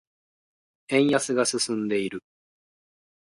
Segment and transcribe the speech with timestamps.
[0.87, 2.23] 円安が進んでいる。